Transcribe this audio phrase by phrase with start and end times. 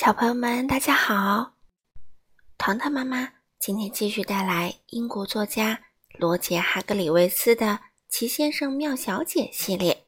[0.00, 1.54] 小朋友们，大家好！
[2.56, 5.86] 糖糖妈妈今天继续带来英国作家
[6.20, 7.66] 罗杰·哈格里维斯的
[8.08, 10.06] 《奇先生妙小姐》系列。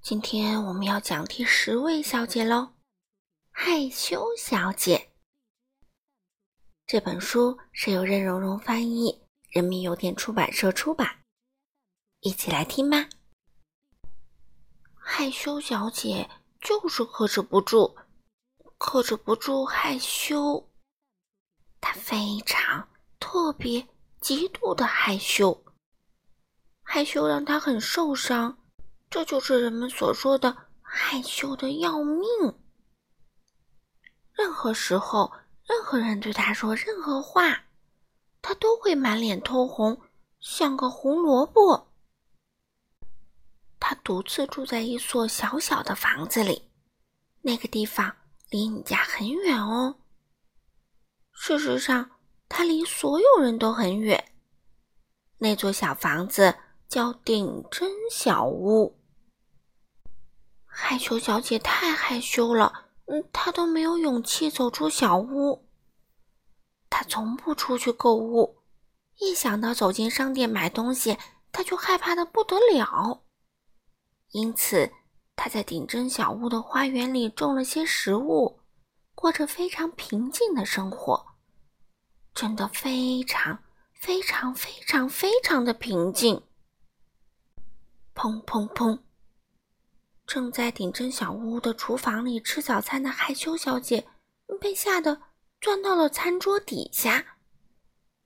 [0.00, 2.74] 今天我们要讲第十位小姐喽，
[3.50, 5.10] 害羞小姐。
[6.86, 9.20] 这本书是由任溶溶翻译，
[9.50, 11.24] 人民邮电出版社出版。
[12.20, 13.08] 一起来听吧。
[14.94, 16.30] 害羞小姐。
[16.66, 17.94] 就是克制不住，
[18.76, 20.68] 克制不住害羞。
[21.80, 22.88] 他非常
[23.20, 23.86] 特别、
[24.20, 25.62] 极度的害羞，
[26.82, 28.58] 害羞让他很受伤。
[29.08, 32.26] 这就是人们所说的害羞的要命。
[34.32, 37.66] 任何时候，任何人对他说任何话，
[38.42, 40.02] 他都会满脸通红，
[40.40, 41.92] 像个红萝卜。
[43.78, 46.70] 他独自住在一所小小的房子里，
[47.42, 48.16] 那个地方
[48.50, 49.96] 离你家很远哦。
[51.32, 52.10] 事实上，
[52.48, 54.32] 他离所有人都很远。
[55.38, 56.56] 那座小房子
[56.88, 58.98] 叫顶针小屋。
[60.64, 65.68] 害羞小姐太害羞了，嗯，她都没有勇气走出小屋。
[66.88, 68.62] 她从不出去购物，
[69.18, 71.18] 一想到走进商店买东西，
[71.52, 73.25] 她就害怕的不得了。
[74.36, 74.92] 因此，
[75.34, 78.60] 他在顶针小屋的花园里种了些食物，
[79.14, 81.24] 过着非常平静的生活，
[82.34, 83.58] 真的非常
[83.94, 86.42] 非常非常非常的平静。
[88.14, 88.98] 砰砰砰！
[90.26, 94.06] 正在顶针小屋的厨房里吃早餐的害羞小姐
[94.60, 95.18] 被吓得
[95.62, 97.38] 钻到了餐桌底下。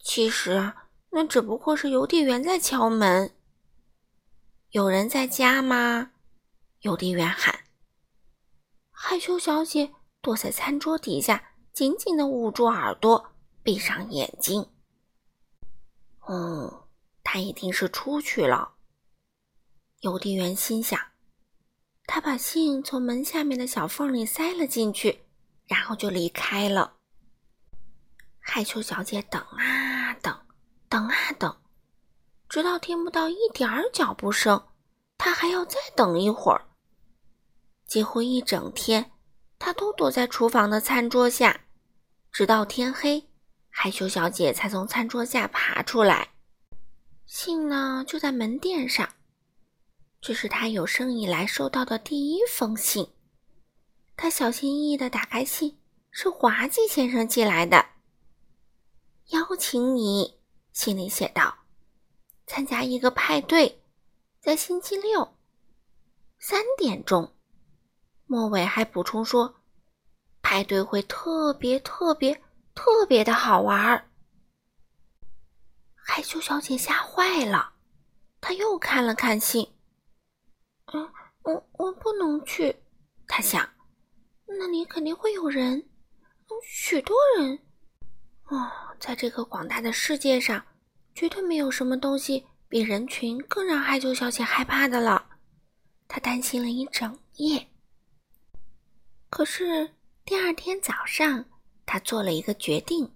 [0.00, 3.32] 其实啊，那只不过是邮递员在敲门。
[4.72, 6.12] 有人在家吗？
[6.80, 7.64] 邮递员喊。
[8.90, 9.92] 害羞小姐
[10.22, 14.66] 躲在餐桌底下，紧紧的捂住耳朵，闭上眼睛。
[16.26, 16.84] 嗯，
[17.22, 18.76] 他一定是出去了。
[20.00, 20.98] 邮递员心想。
[22.06, 25.26] 他把信从门下面的小缝里塞了进去，
[25.66, 26.96] 然后就离开了。
[28.38, 30.34] 害羞小姐等啊等，
[30.88, 31.61] 等啊等。
[32.52, 34.62] 直到听不到一点儿脚步声，
[35.16, 36.66] 他还要再等一会儿。
[37.86, 39.10] 几乎一整天，
[39.58, 41.62] 他都躲在厨房的餐桌下，
[42.30, 43.26] 直到天黑，
[43.70, 46.28] 害羞小姐才从餐桌下爬出来。
[47.24, 49.08] 信呢，就在门垫上。
[50.20, 53.14] 这是他有生以来收到的第一封信。
[54.14, 55.78] 他小心翼翼地打开信，
[56.10, 57.82] 是滑稽先生寄来的，
[59.28, 60.38] 邀请你，
[60.74, 61.61] 信里写道。
[62.52, 63.80] 参加一个派对，
[64.38, 65.38] 在星期六
[66.38, 67.34] 三点钟。
[68.26, 69.62] 末尾还补充说，
[70.42, 72.42] 派对会特别特别
[72.74, 74.10] 特别的好玩儿。
[75.94, 77.72] 害羞小姐吓坏了，
[78.38, 79.66] 她又看了看信。
[80.92, 81.10] 嗯，
[81.44, 82.76] 我我不能去，
[83.26, 83.66] 她想，
[84.44, 85.88] 那里肯定会有人，
[86.62, 87.58] 许多人。
[88.48, 88.70] 哦，
[89.00, 90.62] 在这个广大的世界上。
[91.14, 95.28] 绝对没有什么东西比人群更让害羞小姐害怕的了。
[96.08, 97.68] 她担心了一整夜。
[99.28, 101.44] 可是第二天早上，
[101.84, 103.14] 她做了一个决定：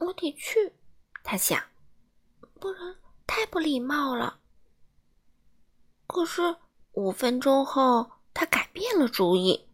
[0.00, 0.72] 我得去。
[1.22, 1.62] 她想，
[2.60, 4.40] 不然太不礼貌了。
[6.06, 6.42] 可是
[6.92, 9.68] 五分钟后，她改变了主意。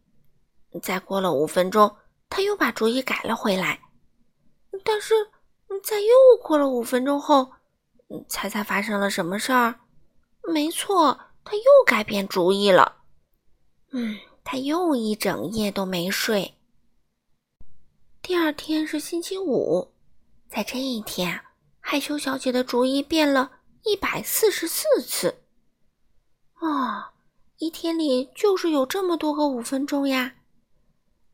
[0.83, 1.97] 再过了五分钟，
[2.29, 3.81] 她又把主意改了回来。
[4.85, 5.15] 但是。
[5.79, 6.09] 在又
[6.43, 7.53] 过了五分钟后，
[8.29, 9.81] 猜猜发生了什么事儿？
[10.43, 12.97] 没错，他又改变主意了。
[13.93, 16.55] 嗯，他又一整夜都没睡。
[18.23, 19.93] 第二天是星期五，
[20.49, 21.41] 在这一天，
[21.81, 23.51] 害羞小姐的主意变了
[23.85, 25.43] 一百四十四次。
[26.55, 27.13] 啊，
[27.59, 30.35] 一天里就是有这么多个五分钟呀！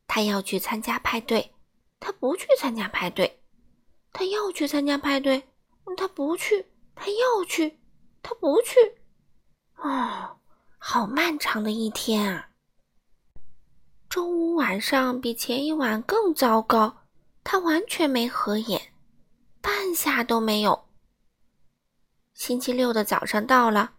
[0.07, 1.53] 他要去参加派对，
[1.99, 3.41] 他不去参加派对。
[4.13, 5.47] 他要去参加派对，
[5.95, 6.65] 他不去；
[6.95, 7.79] 他要去，
[8.21, 8.79] 他不去。
[9.75, 10.37] 哦，
[10.77, 12.49] 好漫长的一天啊！
[14.09, 17.05] 周五晚上比前一晚更糟糕，
[17.43, 18.93] 他完全没合眼，
[19.61, 20.87] 半下都没有。
[22.33, 23.93] 星期六的早上到了，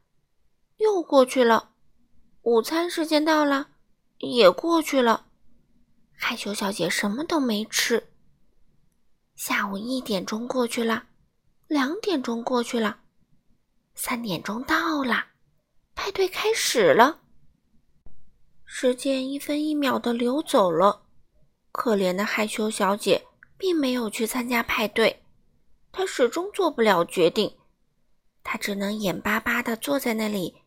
[0.78, 1.70] 又过去了；
[2.43, 3.69] 午餐时间到了，
[4.19, 5.26] 也过去了。
[6.12, 8.08] 害羞小姐什么都没吃。
[9.38, 11.05] 下午一点钟过去了，
[11.69, 12.99] 两点钟过去了，
[13.94, 15.26] 三点钟到了，
[15.94, 17.20] 派对开始了。
[18.64, 21.06] 时间一分一秒的流走了，
[21.70, 23.25] 可怜的害羞小姐
[23.56, 25.23] 并没有去参加派对。
[25.93, 27.56] 她始终做不了决定，
[28.43, 30.62] 她只能眼巴巴的坐在那里，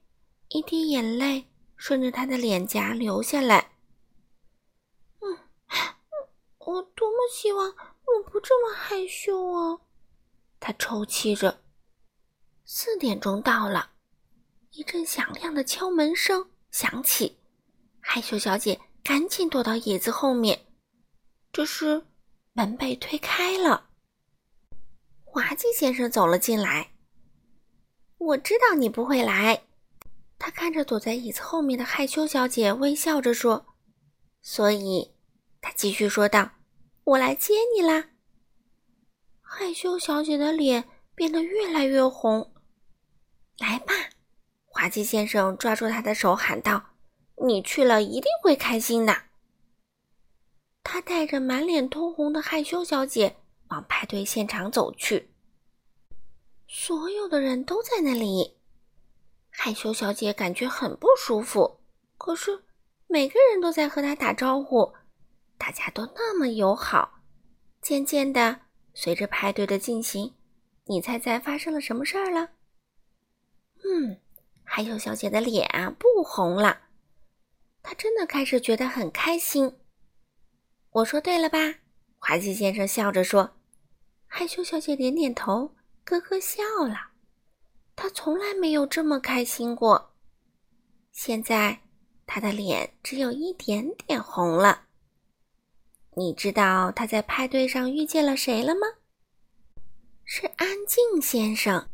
[0.48, 1.46] 一滴眼泪
[1.76, 3.74] 顺着她的脸颊流下来。
[5.20, 5.38] 嗯，
[6.60, 7.76] 我多么希望
[8.18, 9.80] 我不这么害羞啊！
[10.60, 11.62] 她抽泣着。
[12.66, 13.92] 四点钟到了，
[14.72, 17.38] 一阵响亮的敲门声响起。
[18.00, 20.66] 害羞小姐赶紧躲到椅子后面，
[21.52, 22.06] 这时
[22.54, 23.90] 门被推开了，
[25.24, 26.92] 滑稽先生走了进来。
[28.18, 29.64] 我知道你不会来，
[30.38, 33.66] 他看着躲在椅子后面的害羞小姐，微笑着说
[34.42, 35.14] ：“所以，
[35.60, 36.52] 他继续说道，
[37.12, 38.10] 我来接你啦。”
[39.42, 42.54] 害羞小姐的脸变得越来越红。
[43.58, 43.94] 来吧，
[44.66, 46.92] 滑稽先生抓住她的手喊道。
[47.44, 49.24] 你去了一定会开心的。
[50.84, 53.38] 他带着满脸通红的害羞小姐
[53.70, 55.32] 往派对现场走去。
[56.68, 58.58] 所有的人都在那里，
[59.50, 61.82] 害羞小姐感觉很不舒服。
[62.18, 62.64] 可是
[63.08, 64.94] 每个人都在和她打招呼，
[65.62, 67.20] 大家都那么友好。
[67.84, 68.62] 渐渐的，
[68.96, 70.34] 随着派对的进行，
[70.86, 72.50] 你猜猜发生了什么事儿了？
[73.84, 74.20] 嗯，
[74.64, 76.82] 害羞小姐的脸啊不红了。
[77.84, 79.78] 她真的开始觉得很开心。
[80.90, 81.76] 我说对了吧？
[82.18, 83.52] 滑稽先生笑着说。
[84.26, 87.12] 害羞小姐点点头，咯咯笑了。
[87.96, 90.16] 她从来没有这么开心过。
[91.12, 91.82] 现在
[92.26, 94.88] 她的脸只有一点点红了。
[96.16, 98.82] 你知道他在派对上遇见了谁了吗？
[100.26, 101.90] 是安静先生。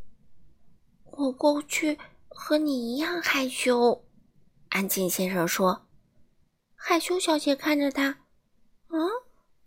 [1.03, 1.97] 我过去
[2.27, 4.05] 和你一样害羞。
[4.69, 5.87] 安静先生说
[6.75, 8.25] ：“害羞小姐看着他，
[8.89, 8.99] 嗯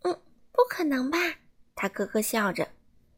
[0.02, 0.20] 嗯，
[0.52, 1.18] 不可能吧？”
[1.74, 2.68] 他咯咯笑着。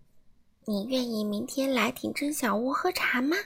[0.66, 3.36] “你愿意明天来挺真小屋喝茶吗？”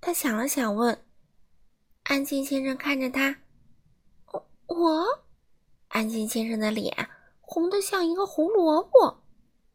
[0.00, 1.04] 他想了想问。
[2.04, 3.38] 安静先生看着他
[4.66, 5.25] ，“我。”
[5.96, 7.08] 安静先生的脸
[7.40, 9.24] 红得像一个胡萝卜。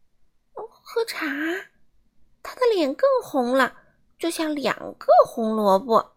[0.53, 1.25] “喝茶？”
[2.43, 3.75] 他的脸更红了，
[4.19, 6.15] 就像两个红萝卜。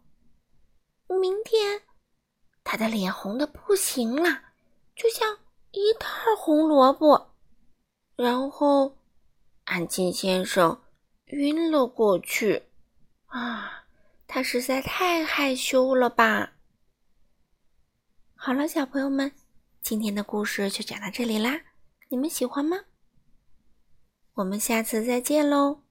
[1.08, 1.80] 明天，
[2.62, 4.42] 他的脸红的不行了，
[4.94, 5.38] 就像
[5.70, 7.34] 一袋红萝卜。
[8.14, 8.98] 然后，
[9.64, 10.82] 安静先生
[11.28, 12.64] 晕了过去。
[13.28, 13.86] 啊，
[14.26, 16.52] 他实在太害羞了吧！
[18.34, 19.32] 好了，小朋友们，
[19.84, 21.60] 今天的故事就讲到这里啦。
[22.08, 22.84] 你们喜欢吗？
[24.32, 25.83] 我们下次再见喽。